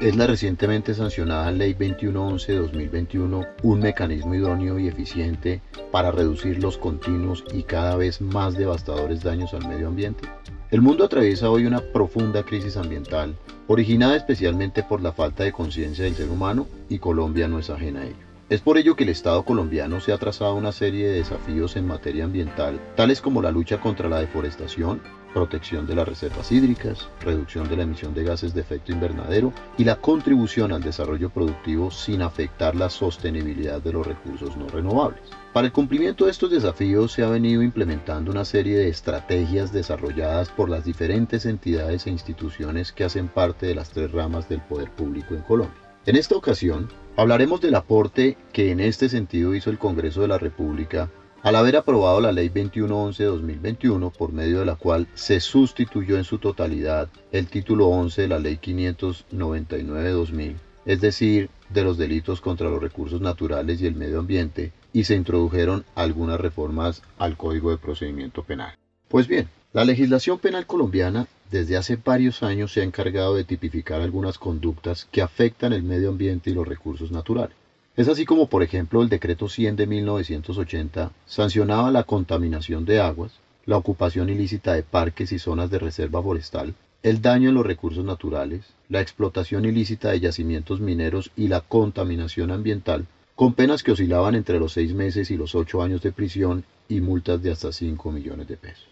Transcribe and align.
es 0.00 0.14
la 0.14 0.28
recientemente 0.28 0.94
sancionada 0.94 1.50
Ley 1.50 1.74
2111-2021 1.74 3.48
un 3.62 3.80
mecanismo 3.80 4.34
idóneo 4.34 4.78
y 4.78 4.86
eficiente 4.86 5.60
para 5.90 6.12
reducir 6.12 6.62
los 6.62 6.78
continuos 6.78 7.44
y 7.52 7.64
cada 7.64 7.96
vez 7.96 8.20
más 8.20 8.54
devastadores 8.54 9.22
daños 9.22 9.54
al 9.54 9.66
medio 9.66 9.88
ambiente? 9.88 10.28
El 10.70 10.82
mundo 10.82 11.04
atraviesa 11.04 11.50
hoy 11.50 11.66
una 11.66 11.80
profunda 11.80 12.44
crisis 12.44 12.76
ambiental, 12.76 13.34
originada 13.66 14.16
especialmente 14.16 14.84
por 14.84 15.02
la 15.02 15.12
falta 15.12 15.42
de 15.42 15.52
conciencia 15.52 16.04
del 16.04 16.14
ser 16.14 16.28
humano 16.28 16.68
y 16.88 17.00
Colombia 17.00 17.48
no 17.48 17.58
es 17.58 17.68
ajena 17.68 18.02
a 18.02 18.06
ello. 18.06 18.28
Es 18.50 18.60
por 18.60 18.78
ello 18.78 18.96
que 18.96 19.04
el 19.04 19.10
Estado 19.10 19.44
colombiano 19.44 20.00
se 20.00 20.12
ha 20.12 20.18
trazado 20.18 20.54
una 20.54 20.72
serie 20.72 21.08
de 21.08 21.18
desafíos 21.18 21.76
en 21.76 21.86
materia 21.86 22.24
ambiental, 22.24 22.80
tales 22.94 23.20
como 23.20 23.42
la 23.42 23.50
lucha 23.50 23.78
contra 23.80 24.08
la 24.08 24.20
deforestación, 24.20 25.02
protección 25.32 25.86
de 25.86 25.94
las 25.94 26.08
reservas 26.08 26.50
hídricas, 26.52 27.08
reducción 27.20 27.68
de 27.68 27.76
la 27.76 27.82
emisión 27.84 28.14
de 28.14 28.24
gases 28.24 28.54
de 28.54 28.60
efecto 28.60 28.92
invernadero 28.92 29.52
y 29.76 29.84
la 29.84 29.96
contribución 29.96 30.72
al 30.72 30.82
desarrollo 30.82 31.30
productivo 31.30 31.90
sin 31.90 32.22
afectar 32.22 32.74
la 32.74 32.90
sostenibilidad 32.90 33.80
de 33.80 33.92
los 33.92 34.06
recursos 34.06 34.56
no 34.56 34.68
renovables. 34.68 35.22
Para 35.52 35.66
el 35.66 35.72
cumplimiento 35.72 36.24
de 36.24 36.30
estos 36.30 36.50
desafíos 36.50 37.12
se 37.12 37.24
ha 37.24 37.28
venido 37.28 37.62
implementando 37.62 38.30
una 38.30 38.44
serie 38.44 38.78
de 38.78 38.88
estrategias 38.88 39.72
desarrolladas 39.72 40.50
por 40.50 40.68
las 40.68 40.84
diferentes 40.84 41.46
entidades 41.46 42.06
e 42.06 42.10
instituciones 42.10 42.92
que 42.92 43.04
hacen 43.04 43.28
parte 43.28 43.66
de 43.66 43.74
las 43.74 43.90
tres 43.90 44.12
ramas 44.12 44.48
del 44.48 44.60
poder 44.60 44.90
público 44.90 45.34
en 45.34 45.42
Colombia. 45.42 45.88
En 46.06 46.16
esta 46.16 46.36
ocasión, 46.36 46.88
hablaremos 47.16 47.60
del 47.60 47.74
aporte 47.74 48.38
que 48.52 48.70
en 48.70 48.80
este 48.80 49.08
sentido 49.08 49.54
hizo 49.54 49.68
el 49.68 49.78
Congreso 49.78 50.22
de 50.22 50.28
la 50.28 50.38
República 50.38 51.10
al 51.42 51.56
haber 51.56 51.76
aprobado 51.76 52.20
la 52.20 52.32
Ley 52.32 52.48
2111-2021, 52.48 54.12
por 54.12 54.32
medio 54.32 54.60
de 54.60 54.66
la 54.66 54.74
cual 54.74 55.06
se 55.14 55.40
sustituyó 55.40 56.16
en 56.16 56.24
su 56.24 56.38
totalidad 56.38 57.08
el 57.32 57.46
título 57.46 57.86
11 57.88 58.22
de 58.22 58.28
la 58.28 58.38
Ley 58.38 58.58
599-2000, 58.60 60.56
es 60.86 61.00
decir, 61.00 61.50
de 61.70 61.82
los 61.84 61.98
delitos 61.98 62.40
contra 62.40 62.68
los 62.68 62.82
recursos 62.82 63.20
naturales 63.20 63.80
y 63.80 63.86
el 63.86 63.94
medio 63.94 64.18
ambiente, 64.18 64.72
y 64.92 65.04
se 65.04 65.14
introdujeron 65.14 65.84
algunas 65.94 66.40
reformas 66.40 67.02
al 67.18 67.36
Código 67.36 67.70
de 67.70 67.78
Procedimiento 67.78 68.42
Penal. 68.42 68.74
Pues 69.08 69.28
bien, 69.28 69.48
la 69.72 69.84
legislación 69.84 70.38
penal 70.38 70.66
colombiana 70.66 71.28
desde 71.50 71.76
hace 71.76 71.96
varios 71.96 72.42
años 72.42 72.72
se 72.72 72.80
ha 72.80 72.84
encargado 72.84 73.34
de 73.34 73.44
tipificar 73.44 74.00
algunas 74.00 74.38
conductas 74.38 75.06
que 75.10 75.22
afectan 75.22 75.72
el 75.72 75.82
medio 75.82 76.08
ambiente 76.08 76.50
y 76.50 76.54
los 76.54 76.66
recursos 76.66 77.10
naturales. 77.10 77.56
Es 77.98 78.06
así 78.06 78.24
como, 78.24 78.48
por 78.48 78.62
ejemplo, 78.62 79.02
el 79.02 79.08
decreto 79.08 79.48
100 79.48 79.74
de 79.74 79.88
1980 79.88 81.10
sancionaba 81.26 81.90
la 81.90 82.04
contaminación 82.04 82.84
de 82.84 83.00
aguas, 83.00 83.32
la 83.66 83.76
ocupación 83.76 84.28
ilícita 84.28 84.72
de 84.74 84.84
parques 84.84 85.32
y 85.32 85.40
zonas 85.40 85.68
de 85.68 85.80
reserva 85.80 86.22
forestal, 86.22 86.76
el 87.02 87.20
daño 87.20 87.48
en 87.48 87.56
los 87.56 87.66
recursos 87.66 88.04
naturales, 88.04 88.66
la 88.88 89.00
explotación 89.00 89.64
ilícita 89.64 90.12
de 90.12 90.20
yacimientos 90.20 90.78
mineros 90.78 91.32
y 91.34 91.48
la 91.48 91.60
contaminación 91.60 92.52
ambiental, 92.52 93.04
con 93.34 93.54
penas 93.54 93.82
que 93.82 93.90
oscilaban 93.90 94.36
entre 94.36 94.60
los 94.60 94.74
seis 94.74 94.94
meses 94.94 95.32
y 95.32 95.36
los 95.36 95.56
ocho 95.56 95.82
años 95.82 96.00
de 96.00 96.12
prisión 96.12 96.62
y 96.88 97.00
multas 97.00 97.42
de 97.42 97.50
hasta 97.50 97.72
5 97.72 98.12
millones 98.12 98.46
de 98.46 98.58
pesos. 98.58 98.86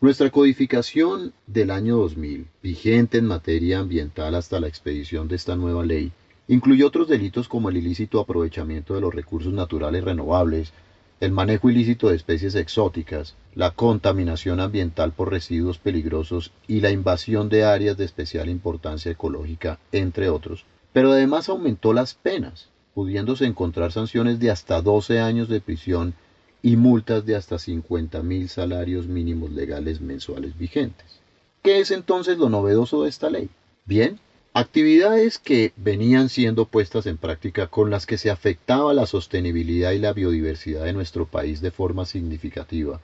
Nuestra 0.00 0.28
codificación 0.30 1.32
del 1.46 1.70
año 1.70 1.98
2000, 1.98 2.48
vigente 2.64 3.18
en 3.18 3.26
materia 3.26 3.78
ambiental 3.78 4.34
hasta 4.34 4.58
la 4.58 4.66
expedición 4.66 5.28
de 5.28 5.36
esta 5.36 5.54
nueva 5.54 5.86
ley, 5.86 6.10
Incluye 6.50 6.82
otros 6.82 7.06
delitos 7.06 7.46
como 7.46 7.68
el 7.68 7.76
ilícito 7.76 8.18
aprovechamiento 8.18 8.96
de 8.96 9.00
los 9.00 9.14
recursos 9.14 9.52
naturales 9.52 10.02
renovables, 10.02 10.72
el 11.20 11.30
manejo 11.30 11.70
ilícito 11.70 12.08
de 12.08 12.16
especies 12.16 12.56
exóticas, 12.56 13.36
la 13.54 13.70
contaminación 13.70 14.58
ambiental 14.58 15.12
por 15.12 15.30
residuos 15.30 15.78
peligrosos 15.78 16.50
y 16.66 16.80
la 16.80 16.90
invasión 16.90 17.50
de 17.50 17.62
áreas 17.62 17.96
de 17.96 18.04
especial 18.04 18.48
importancia 18.48 19.12
ecológica, 19.12 19.78
entre 19.92 20.28
otros. 20.28 20.64
Pero 20.92 21.12
además 21.12 21.48
aumentó 21.48 21.92
las 21.92 22.14
penas, 22.14 22.68
pudiéndose 22.94 23.46
encontrar 23.46 23.92
sanciones 23.92 24.40
de 24.40 24.50
hasta 24.50 24.82
12 24.82 25.20
años 25.20 25.48
de 25.48 25.60
prisión 25.60 26.14
y 26.62 26.74
multas 26.74 27.24
de 27.26 27.36
hasta 27.36 27.60
50 27.60 28.24
mil 28.24 28.48
salarios 28.48 29.06
mínimos 29.06 29.52
legales 29.52 30.00
mensuales 30.00 30.58
vigentes. 30.58 31.20
¿Qué 31.62 31.78
es 31.78 31.92
entonces 31.92 32.38
lo 32.38 32.48
novedoso 32.48 33.04
de 33.04 33.08
esta 33.08 33.30
ley? 33.30 33.50
Bien, 33.84 34.18
Actividades 34.52 35.38
que 35.38 35.72
venían 35.76 36.28
siendo 36.28 36.64
puestas 36.64 37.06
en 37.06 37.18
práctica 37.18 37.68
con 37.68 37.88
las 37.88 38.04
que 38.04 38.18
se 38.18 38.32
afectaba 38.32 38.92
la 38.92 39.06
sostenibilidad 39.06 39.92
y 39.92 40.00
la 40.00 40.12
biodiversidad 40.12 40.86
de 40.86 40.92
nuestro 40.92 41.24
país 41.24 41.60
de 41.60 41.70
forma 41.70 42.04
significativa, 42.04 43.00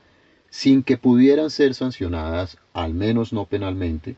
sin 0.50 0.82
que 0.82 0.96
pudieran 0.96 1.50
ser 1.50 1.74
sancionadas, 1.74 2.58
al 2.72 2.94
menos 2.94 3.32
no 3.32 3.44
penalmente, 3.44 4.16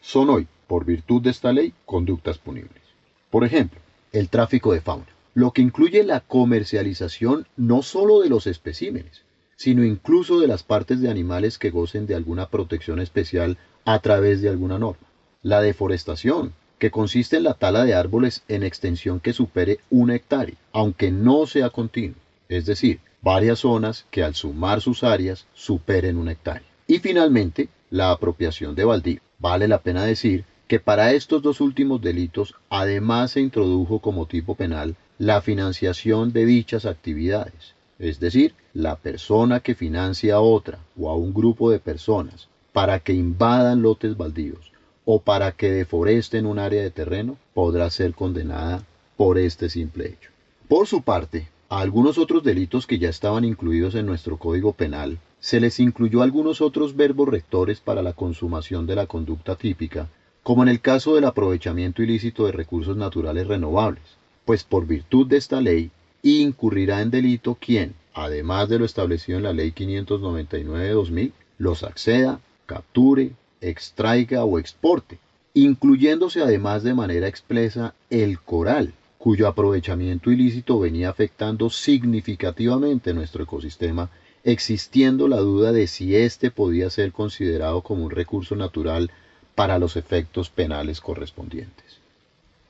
son 0.00 0.30
hoy, 0.30 0.48
por 0.66 0.84
virtud 0.84 1.22
de 1.22 1.30
esta 1.30 1.52
ley, 1.52 1.72
conductas 1.86 2.38
punibles. 2.38 2.82
Por 3.30 3.44
ejemplo, 3.44 3.78
el 4.10 4.28
tráfico 4.28 4.72
de 4.72 4.80
fauna, 4.80 5.06
lo 5.32 5.52
que 5.52 5.62
incluye 5.62 6.02
la 6.02 6.20
comercialización 6.20 7.46
no 7.56 7.82
solo 7.82 8.20
de 8.20 8.28
los 8.28 8.48
especímenes, 8.48 9.22
sino 9.54 9.84
incluso 9.84 10.40
de 10.40 10.48
las 10.48 10.64
partes 10.64 11.00
de 11.00 11.08
animales 11.08 11.56
que 11.56 11.70
gocen 11.70 12.06
de 12.06 12.16
alguna 12.16 12.48
protección 12.48 12.98
especial 12.98 13.58
a 13.84 14.00
través 14.00 14.42
de 14.42 14.48
alguna 14.48 14.80
norma. 14.80 15.06
La 15.42 15.60
deforestación, 15.60 16.52
que 16.78 16.90
consiste 16.90 17.36
en 17.36 17.44
la 17.44 17.54
tala 17.54 17.84
de 17.84 17.94
árboles 17.94 18.42
en 18.48 18.62
extensión 18.62 19.20
que 19.20 19.32
supere 19.32 19.80
un 19.90 20.10
hectárea, 20.10 20.56
aunque 20.72 21.10
no 21.10 21.46
sea 21.46 21.70
continuo, 21.70 22.16
es 22.48 22.66
decir, 22.66 23.00
varias 23.22 23.60
zonas 23.60 24.06
que 24.10 24.22
al 24.22 24.34
sumar 24.34 24.80
sus 24.80 25.02
áreas 25.02 25.46
superen 25.54 26.18
un 26.18 26.28
hectárea. 26.28 26.68
Y 26.86 26.98
finalmente, 26.98 27.68
la 27.90 28.10
apropiación 28.10 28.74
de 28.74 28.84
baldío. 28.84 29.20
Vale 29.38 29.68
la 29.68 29.78
pena 29.78 30.04
decir 30.04 30.44
que 30.68 30.80
para 30.80 31.12
estos 31.12 31.42
dos 31.42 31.60
últimos 31.60 32.00
delitos 32.02 32.54
además 32.68 33.32
se 33.32 33.40
introdujo 33.40 34.00
como 34.00 34.26
tipo 34.26 34.54
penal 34.54 34.96
la 35.18 35.40
financiación 35.40 36.32
de 36.32 36.44
dichas 36.44 36.86
actividades, 36.86 37.74
es 37.98 38.20
decir, 38.20 38.54
la 38.72 38.96
persona 38.96 39.60
que 39.60 39.74
financia 39.74 40.34
a 40.34 40.40
otra 40.40 40.80
o 40.98 41.08
a 41.08 41.16
un 41.16 41.32
grupo 41.32 41.70
de 41.70 41.78
personas 41.78 42.48
para 42.72 42.98
que 43.00 43.12
invadan 43.12 43.82
lotes 43.82 44.16
baldíos 44.16 44.73
o 45.04 45.20
para 45.20 45.52
que 45.52 45.70
deforesten 45.70 46.46
un 46.46 46.58
área 46.58 46.82
de 46.82 46.90
terreno, 46.90 47.36
podrá 47.52 47.90
ser 47.90 48.14
condenada 48.14 48.84
por 49.16 49.38
este 49.38 49.68
simple 49.68 50.06
hecho. 50.06 50.30
Por 50.68 50.86
su 50.86 51.02
parte, 51.02 51.48
a 51.68 51.80
algunos 51.80 52.18
otros 52.18 52.42
delitos 52.42 52.86
que 52.86 52.98
ya 52.98 53.08
estaban 53.08 53.44
incluidos 53.44 53.94
en 53.94 54.06
nuestro 54.06 54.38
Código 54.38 54.72
Penal, 54.72 55.18
se 55.40 55.60
les 55.60 55.78
incluyó 55.78 56.22
algunos 56.22 56.60
otros 56.60 56.96
verbos 56.96 57.28
rectores 57.28 57.80
para 57.80 58.02
la 58.02 58.14
consumación 58.14 58.86
de 58.86 58.96
la 58.96 59.06
conducta 59.06 59.56
típica, 59.56 60.08
como 60.42 60.62
en 60.62 60.68
el 60.68 60.80
caso 60.80 61.14
del 61.14 61.24
aprovechamiento 61.24 62.02
ilícito 62.02 62.46
de 62.46 62.52
recursos 62.52 62.96
naturales 62.96 63.46
renovables, 63.46 64.04
pues 64.44 64.64
por 64.64 64.86
virtud 64.86 65.26
de 65.26 65.36
esta 65.36 65.60
ley 65.60 65.90
incurrirá 66.22 67.02
en 67.02 67.10
delito 67.10 67.56
quien, 67.60 67.94
además 68.14 68.68
de 68.68 68.78
lo 68.78 68.84
establecido 68.84 69.38
en 69.38 69.44
la 69.44 69.52
Ley 69.52 69.72
599-2000, 69.72 71.32
los 71.58 71.82
acceda, 71.82 72.40
capture, 72.66 73.32
extraiga 73.68 74.44
o 74.44 74.58
exporte, 74.58 75.18
incluyéndose 75.54 76.42
además 76.42 76.82
de 76.82 76.94
manera 76.94 77.28
expresa 77.28 77.94
el 78.10 78.40
coral, 78.40 78.92
cuyo 79.18 79.48
aprovechamiento 79.48 80.30
ilícito 80.30 80.78
venía 80.78 81.08
afectando 81.08 81.70
significativamente 81.70 83.14
nuestro 83.14 83.44
ecosistema, 83.44 84.10
existiendo 84.42 85.28
la 85.28 85.38
duda 85.38 85.72
de 85.72 85.86
si 85.86 86.14
éste 86.14 86.50
podía 86.50 86.90
ser 86.90 87.12
considerado 87.12 87.82
como 87.82 88.04
un 88.04 88.10
recurso 88.10 88.56
natural 88.56 89.10
para 89.54 89.78
los 89.78 89.96
efectos 89.96 90.50
penales 90.50 91.00
correspondientes. 91.00 92.00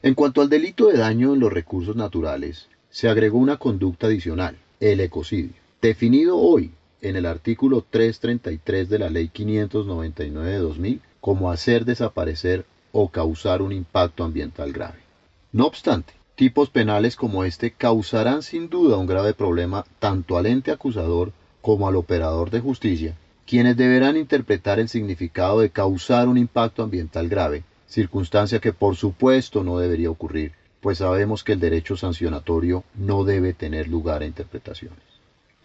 En 0.02 0.14
cuanto 0.14 0.42
al 0.42 0.50
delito 0.50 0.88
de 0.88 0.98
daño 0.98 1.34
en 1.34 1.40
los 1.40 1.52
recursos 1.52 1.96
naturales, 1.96 2.68
se 2.90 3.08
agregó 3.08 3.38
una 3.38 3.56
conducta 3.56 4.06
adicional, 4.06 4.56
el 4.78 5.00
ecocidio, 5.00 5.54
definido 5.80 6.36
hoy 6.36 6.70
en 7.04 7.16
el 7.16 7.26
artículo 7.26 7.84
333 7.88 8.88
de 8.88 8.98
la 8.98 9.10
Ley 9.10 9.28
599 9.28 10.50
de 10.50 10.58
2000 10.58 11.00
como 11.20 11.50
hacer 11.50 11.84
desaparecer 11.84 12.64
o 12.92 13.10
causar 13.10 13.60
un 13.60 13.72
impacto 13.72 14.24
ambiental 14.24 14.72
grave. 14.72 14.98
No 15.52 15.66
obstante, 15.66 16.14
tipos 16.34 16.70
penales 16.70 17.14
como 17.14 17.44
este 17.44 17.72
causarán 17.72 18.42
sin 18.42 18.70
duda 18.70 18.96
un 18.96 19.06
grave 19.06 19.34
problema 19.34 19.84
tanto 19.98 20.38
al 20.38 20.46
ente 20.46 20.70
acusador 20.70 21.32
como 21.60 21.88
al 21.88 21.96
operador 21.96 22.50
de 22.50 22.60
justicia, 22.60 23.16
quienes 23.46 23.76
deberán 23.76 24.16
interpretar 24.16 24.80
el 24.80 24.88
significado 24.88 25.60
de 25.60 25.68
causar 25.68 26.26
un 26.28 26.38
impacto 26.38 26.82
ambiental 26.82 27.28
grave, 27.28 27.64
circunstancia 27.86 28.60
que 28.60 28.72
por 28.72 28.96
supuesto 28.96 29.62
no 29.62 29.78
debería 29.78 30.10
ocurrir, 30.10 30.52
pues 30.80 30.98
sabemos 30.98 31.44
que 31.44 31.52
el 31.52 31.60
derecho 31.60 31.98
sancionatorio 31.98 32.82
no 32.94 33.24
debe 33.24 33.52
tener 33.52 33.88
lugar 33.88 34.22
a 34.22 34.26
interpretaciones. 34.26 35.13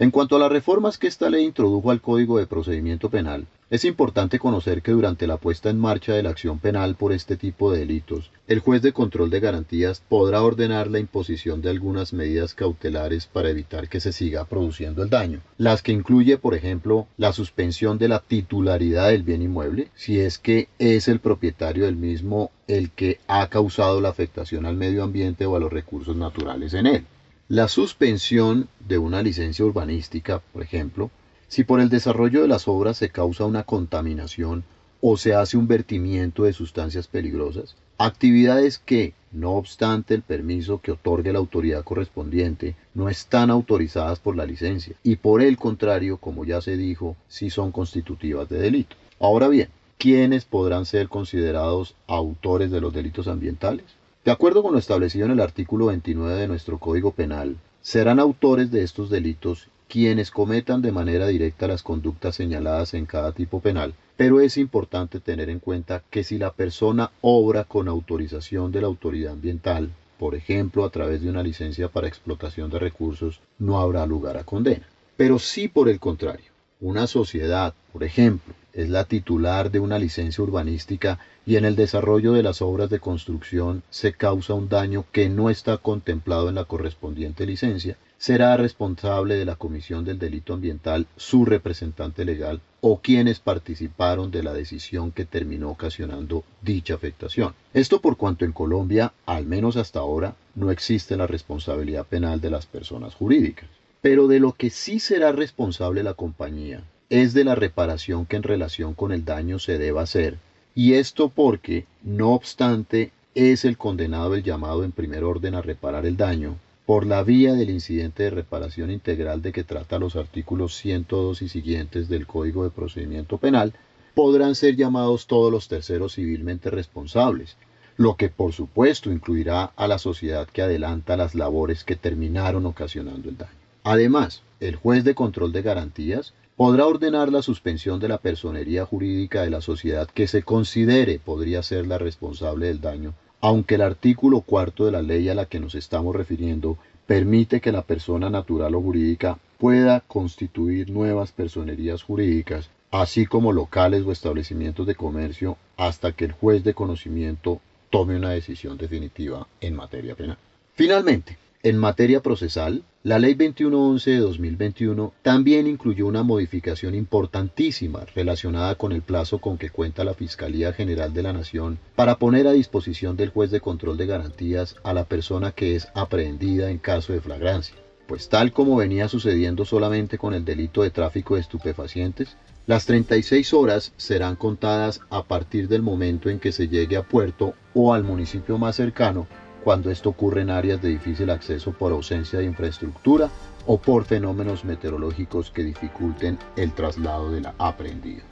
En 0.01 0.11
cuanto 0.11 0.37
a 0.37 0.39
las 0.39 0.49
reformas 0.49 0.97
que 0.97 1.07
esta 1.07 1.29
ley 1.29 1.43
introdujo 1.43 1.91
al 1.91 1.99
Código 1.99 2.37
de 2.37 2.47
Procedimiento 2.47 3.09
Penal, 3.09 3.47
es 3.69 3.83
importante 3.83 4.39
conocer 4.39 4.81
que 4.81 4.93
durante 4.93 5.27
la 5.27 5.35
puesta 5.35 5.69
en 5.69 5.77
marcha 5.77 6.13
de 6.13 6.23
la 6.23 6.29
acción 6.29 6.57
penal 6.57 6.95
por 6.95 7.11
este 7.11 7.35
tipo 7.35 7.69
de 7.69 7.79
delitos, 7.79 8.31
el 8.47 8.61
juez 8.61 8.81
de 8.81 8.93
control 8.93 9.29
de 9.29 9.41
garantías 9.41 10.01
podrá 10.07 10.41
ordenar 10.41 10.87
la 10.87 10.99
imposición 10.99 11.61
de 11.61 11.71
algunas 11.71 12.13
medidas 12.13 12.53
cautelares 12.53 13.25
para 13.25 13.49
evitar 13.49 13.89
que 13.89 13.99
se 13.99 14.13
siga 14.13 14.45
produciendo 14.45 15.03
el 15.03 15.09
daño, 15.09 15.41
las 15.57 15.83
que 15.83 15.91
incluye, 15.91 16.37
por 16.37 16.55
ejemplo, 16.55 17.05
la 17.17 17.33
suspensión 17.33 17.97
de 17.97 18.07
la 18.07 18.21
titularidad 18.21 19.09
del 19.09 19.23
bien 19.23 19.41
inmueble, 19.41 19.89
si 19.95 20.17
es 20.17 20.39
que 20.39 20.69
es 20.79 21.09
el 21.09 21.19
propietario 21.19 21.83
del 21.83 21.97
mismo 21.97 22.51
el 22.69 22.89
que 22.91 23.19
ha 23.27 23.49
causado 23.49 23.99
la 23.99 24.07
afectación 24.07 24.65
al 24.65 24.77
medio 24.77 25.03
ambiente 25.03 25.45
o 25.45 25.57
a 25.57 25.59
los 25.59 25.73
recursos 25.73 26.15
naturales 26.15 26.73
en 26.73 26.87
él. 26.87 27.05
La 27.51 27.67
suspensión 27.67 28.69
de 28.87 28.99
una 28.99 29.23
licencia 29.23 29.65
urbanística, 29.65 30.37
por 30.53 30.61
ejemplo, 30.61 31.09
si 31.47 31.63
por 31.63 31.79
el 31.79 31.89
desarrollo 31.89 32.43
de 32.43 32.47
las 32.47 32.67
obras 32.67 32.97
se 32.97 33.09
causa 33.09 33.45
una 33.45 33.63
contaminación 33.63 34.63
o 35.01 35.17
se 35.17 35.33
hace 35.33 35.57
un 35.57 35.67
vertimiento 35.67 36.43
de 36.43 36.53
sustancias 36.53 37.07
peligrosas, 37.07 37.75
actividades 37.97 38.77
que, 38.77 39.15
no 39.31 39.53
obstante 39.53 40.13
el 40.13 40.21
permiso 40.21 40.79
que 40.79 40.91
otorgue 40.91 41.33
la 41.33 41.39
autoridad 41.39 41.83
correspondiente, 41.83 42.75
no 42.93 43.09
están 43.09 43.49
autorizadas 43.49 44.19
por 44.19 44.35
la 44.35 44.45
licencia 44.45 44.95
y 45.01 45.15
por 45.15 45.41
el 45.41 45.57
contrario, 45.57 46.17
como 46.17 46.45
ya 46.45 46.61
se 46.61 46.77
dijo, 46.77 47.17
sí 47.29 47.49
son 47.49 47.71
constitutivas 47.71 48.47
de 48.47 48.59
delito. 48.59 48.95
Ahora 49.19 49.47
bien, 49.47 49.69
¿quiénes 49.97 50.45
podrán 50.45 50.85
ser 50.85 51.09
considerados 51.09 51.95
autores 52.05 52.69
de 52.69 52.79
los 52.79 52.93
delitos 52.93 53.27
ambientales? 53.27 53.98
De 54.25 54.31
acuerdo 54.31 54.63
con 54.63 54.73
lo 54.73 54.79
establecido 54.79 55.25
en 55.25 55.31
el 55.31 55.39
artículo 55.39 55.85
29 55.85 56.33
de 56.35 56.47
nuestro 56.49 56.77
Código 56.77 57.11
Penal, 57.11 57.55
serán 57.81 58.19
autores 58.19 58.69
de 58.69 58.83
estos 58.83 59.09
delitos 59.09 59.69
quienes 59.87 60.29
cometan 60.29 60.81
de 60.81 60.91
manera 60.91 61.25
directa 61.25 61.69
las 61.69 61.83
conductas 61.83 62.35
señaladas 62.35 62.93
en 62.93 63.05
cada 63.05 63.31
tipo 63.31 63.61
penal, 63.61 63.93
pero 64.17 64.41
es 64.41 64.57
importante 64.57 65.21
tener 65.21 65.49
en 65.49 65.59
cuenta 65.59 66.03
que 66.09 66.25
si 66.25 66.37
la 66.37 66.51
persona 66.51 67.11
obra 67.21 67.63
con 67.63 67.87
autorización 67.87 68.73
de 68.73 68.81
la 68.81 68.87
autoridad 68.87 69.33
ambiental, 69.33 69.89
por 70.19 70.35
ejemplo 70.35 70.83
a 70.83 70.89
través 70.89 71.21
de 71.21 71.29
una 71.29 71.41
licencia 71.41 71.87
para 71.87 72.09
explotación 72.09 72.69
de 72.69 72.77
recursos, 72.77 73.39
no 73.57 73.79
habrá 73.79 74.05
lugar 74.05 74.35
a 74.35 74.43
condena. 74.43 74.85
Pero 75.15 75.39
si 75.39 75.69
por 75.69 75.87
el 75.87 75.99
contrario, 75.99 76.51
una 76.81 77.07
sociedad, 77.07 77.73
por 77.93 78.03
ejemplo, 78.03 78.53
es 78.79 78.89
la 78.89 79.03
titular 79.03 79.71
de 79.71 79.81
una 79.81 79.99
licencia 79.99 80.41
urbanística 80.41 81.19
y 81.45 81.57
en 81.57 81.65
el 81.65 81.75
desarrollo 81.75 82.31
de 82.31 82.43
las 82.43 82.61
obras 82.61 82.89
de 82.89 83.01
construcción 83.01 83.83
se 83.89 84.13
causa 84.13 84.53
un 84.53 84.69
daño 84.69 85.05
que 85.11 85.27
no 85.27 85.49
está 85.49 85.77
contemplado 85.79 86.47
en 86.47 86.55
la 86.55 86.63
correspondiente 86.63 87.45
licencia, 87.45 87.97
será 88.17 88.55
responsable 88.55 89.35
de 89.35 89.43
la 89.43 89.57
comisión 89.57 90.05
del 90.05 90.17
delito 90.17 90.53
ambiental 90.53 91.07
su 91.17 91.43
representante 91.43 92.23
legal 92.23 92.61
o 92.79 93.01
quienes 93.01 93.39
participaron 93.39 94.31
de 94.31 94.43
la 94.43 94.53
decisión 94.53 95.11
que 95.11 95.25
terminó 95.25 95.71
ocasionando 95.71 96.45
dicha 96.61 96.93
afectación. 96.93 97.55
Esto 97.73 97.99
por 97.99 98.15
cuanto 98.15 98.45
en 98.45 98.53
Colombia, 98.53 99.11
al 99.25 99.45
menos 99.45 99.75
hasta 99.75 99.99
ahora, 99.99 100.35
no 100.55 100.71
existe 100.71 101.17
la 101.17 101.27
responsabilidad 101.27 102.05
penal 102.05 102.39
de 102.39 102.49
las 102.49 102.65
personas 102.65 103.13
jurídicas. 103.13 103.69
Pero 104.01 104.27
de 104.27 104.39
lo 104.39 104.53
que 104.53 104.69
sí 104.69 105.01
será 105.01 105.33
responsable 105.33 106.01
la 106.01 106.13
compañía 106.13 106.81
es 107.09 107.33
de 107.33 107.43
la 107.43 107.55
reparación 107.55 108.25
que 108.25 108.35
en 108.35 108.43
relación 108.43 108.93
con 108.93 109.11
el 109.11 109.25
daño 109.25 109.59
se 109.59 109.77
deba 109.77 110.03
hacer, 110.03 110.37
y 110.75 110.93
esto 110.93 111.29
porque, 111.29 111.85
no 112.03 112.33
obstante, 112.33 113.11
es 113.33 113.65
el 113.65 113.77
condenado 113.77 114.35
el 114.35 114.43
llamado 114.43 114.83
en 114.83 114.91
primer 114.91 115.23
orden 115.23 115.55
a 115.55 115.61
reparar 115.61 116.05
el 116.05 116.17
daño, 116.17 116.57
por 116.85 117.05
la 117.05 117.23
vía 117.23 117.53
del 117.53 117.69
incidente 117.69 118.23
de 118.23 118.29
reparación 118.31 118.89
integral 118.89 119.41
de 119.41 119.51
que 119.51 119.63
trata 119.63 119.99
los 119.99 120.15
artículos 120.15 120.75
102 120.75 121.41
y 121.41 121.49
siguientes 121.49 122.09
del 122.09 122.25
Código 122.25 122.63
de 122.63 122.71
Procedimiento 122.71 123.37
Penal, 123.37 123.73
podrán 124.15 124.55
ser 124.55 124.75
llamados 124.75 125.27
todos 125.27 125.51
los 125.51 125.67
terceros 125.67 126.15
civilmente 126.15 126.69
responsables, 126.69 127.57
lo 127.95 128.15
que 128.15 128.29
por 128.29 128.53
supuesto 128.53 129.11
incluirá 129.11 129.65
a 129.75 129.87
la 129.87 129.99
sociedad 129.99 130.47
que 130.47 130.61
adelanta 130.61 131.17
las 131.17 131.35
labores 131.35 131.83
que 131.83 131.95
terminaron 131.95 132.65
ocasionando 132.65 133.29
el 133.29 133.37
daño. 133.37 133.51
Además, 133.83 134.41
el 134.59 134.75
juez 134.75 135.03
de 135.03 135.15
control 135.15 135.51
de 135.51 135.61
garantías 135.61 136.33
podrá 136.59 136.85
ordenar 136.87 137.31
la 137.31 137.41
suspensión 137.41 138.01
de 138.01 138.09
la 138.09 138.17
personería 138.17 138.85
jurídica 138.85 139.43
de 139.43 139.49
la 139.49 139.61
sociedad 139.61 140.09
que 140.13 140.27
se 140.27 140.43
considere 140.43 141.17
podría 141.17 141.63
ser 141.63 141.87
la 141.87 141.97
responsable 141.97 142.67
del 142.67 142.81
daño, 142.81 143.13
aunque 143.39 143.75
el 143.75 143.81
artículo 143.81 144.41
cuarto 144.41 144.83
de 144.83 144.91
la 144.91 145.01
ley 145.01 145.29
a 145.29 145.35
la 145.35 145.45
que 145.45 145.61
nos 145.61 145.73
estamos 145.73 146.13
refiriendo 146.13 146.77
permite 147.07 147.61
que 147.61 147.71
la 147.71 147.83
persona 147.83 148.29
natural 148.29 148.75
o 148.75 148.81
jurídica 148.81 149.39
pueda 149.57 150.01
constituir 150.01 150.89
nuevas 150.89 151.31
personerías 151.31 152.03
jurídicas, 152.03 152.69
así 152.91 153.25
como 153.25 153.53
locales 153.53 154.03
o 154.05 154.11
establecimientos 154.11 154.85
de 154.85 154.95
comercio, 154.95 155.55
hasta 155.77 156.11
que 156.11 156.25
el 156.25 156.33
juez 156.33 156.65
de 156.65 156.73
conocimiento 156.73 157.61
tome 157.89 158.17
una 158.17 158.31
decisión 158.31 158.77
definitiva 158.77 159.47
en 159.61 159.77
materia 159.77 160.13
penal. 160.13 160.37
Finalmente, 160.73 161.37
en 161.61 161.77
materia 161.77 162.21
procesal, 162.21 162.83
la 163.03 163.19
Ley 163.19 163.33
2111 163.33 164.11
de 164.11 164.19
2021 164.19 165.13
también 165.21 165.67
incluyó 165.67 166.07
una 166.07 166.23
modificación 166.23 166.95
importantísima 166.95 168.05
relacionada 168.15 168.75
con 168.75 168.93
el 168.93 169.01
plazo 169.01 169.39
con 169.39 169.57
que 169.57 169.69
cuenta 169.69 170.05
la 170.05 170.13
Fiscalía 170.13 170.71
General 170.71 171.13
de 171.13 171.21
la 171.21 171.33
Nación 171.33 171.77
para 171.95 172.17
poner 172.17 172.47
a 172.47 172.53
disposición 172.53 173.17
del 173.17 173.29
juez 173.29 173.51
de 173.51 173.59
control 173.59 173.97
de 173.97 174.05
garantías 174.05 174.77
a 174.83 174.93
la 174.93 175.03
persona 175.03 175.51
que 175.51 175.75
es 175.75 175.89
aprehendida 175.95 176.69
en 176.69 176.77
caso 176.77 177.11
de 177.11 177.19
flagrancia. 177.19 177.75
Pues 178.07 178.29
tal 178.29 178.53
como 178.53 178.77
venía 178.77 179.09
sucediendo 179.09 179.65
solamente 179.65 180.17
con 180.17 180.33
el 180.33 180.45
delito 180.45 180.83
de 180.83 180.91
tráfico 180.91 181.35
de 181.35 181.41
estupefacientes, 181.41 182.37
las 182.67 182.85
36 182.85 183.53
horas 183.53 183.91
serán 183.97 184.37
contadas 184.37 185.01
a 185.09 185.23
partir 185.23 185.67
del 185.67 185.81
momento 185.81 186.29
en 186.29 186.39
que 186.39 186.53
se 186.53 186.69
llegue 186.69 186.95
a 186.95 187.03
puerto 187.03 187.53
o 187.73 187.93
al 187.93 188.05
municipio 188.05 188.57
más 188.57 188.77
cercano 188.77 189.27
cuando 189.63 189.91
esto 189.91 190.09
ocurre 190.09 190.41
en 190.41 190.49
áreas 190.49 190.81
de 190.81 190.89
difícil 190.89 191.29
acceso 191.29 191.71
por 191.71 191.91
ausencia 191.91 192.39
de 192.39 192.45
infraestructura 192.45 193.29
o 193.65 193.77
por 193.77 194.05
fenómenos 194.05 194.65
meteorológicos 194.65 195.51
que 195.51 195.63
dificulten 195.63 196.37
el 196.55 196.71
traslado 196.73 197.31
de 197.31 197.41
la 197.41 197.53
aprendida. 197.57 198.23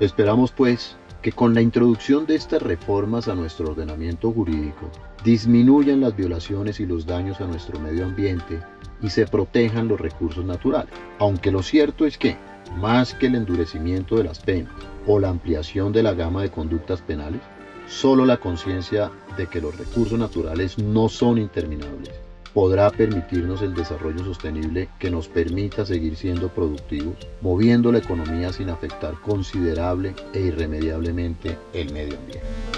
Esperamos 0.00 0.52
pues 0.52 0.96
que 1.22 1.32
con 1.32 1.54
la 1.54 1.60
introducción 1.60 2.26
de 2.26 2.36
estas 2.36 2.62
reformas 2.62 3.28
a 3.28 3.34
nuestro 3.34 3.70
ordenamiento 3.70 4.30
jurídico 4.30 4.90
disminuyan 5.24 6.00
las 6.00 6.14
violaciones 6.14 6.78
y 6.78 6.86
los 6.86 7.06
daños 7.06 7.40
a 7.40 7.46
nuestro 7.46 7.80
medio 7.80 8.04
ambiente 8.04 8.60
y 9.02 9.10
se 9.10 9.26
protejan 9.26 9.88
los 9.88 10.00
recursos 10.00 10.44
naturales. 10.44 10.92
Aunque 11.18 11.50
lo 11.50 11.62
cierto 11.62 12.06
es 12.06 12.18
que, 12.18 12.36
más 12.76 13.14
que 13.14 13.26
el 13.26 13.34
endurecimiento 13.34 14.16
de 14.16 14.24
las 14.24 14.40
penas 14.40 14.72
o 15.06 15.18
la 15.18 15.28
ampliación 15.28 15.92
de 15.92 16.02
la 16.02 16.14
gama 16.14 16.42
de 16.42 16.50
conductas 16.50 17.00
penales, 17.00 17.40
Solo 17.88 18.26
la 18.26 18.38
conciencia 18.38 19.10
de 19.36 19.46
que 19.46 19.60
los 19.60 19.76
recursos 19.76 20.18
naturales 20.18 20.78
no 20.78 21.08
son 21.08 21.38
interminables 21.38 22.26
podrá 22.56 22.90
permitirnos 22.90 23.60
el 23.60 23.74
desarrollo 23.74 24.24
sostenible 24.24 24.88
que 24.98 25.10
nos 25.10 25.28
permita 25.28 25.84
seguir 25.84 26.16
siendo 26.16 26.48
productivos, 26.48 27.14
moviendo 27.42 27.92
la 27.92 27.98
economía 27.98 28.50
sin 28.50 28.70
afectar 28.70 29.12
considerable 29.20 30.14
e 30.32 30.40
irremediablemente 30.40 31.58
el 31.74 31.92
medio 31.92 32.16
ambiente. 32.16 32.75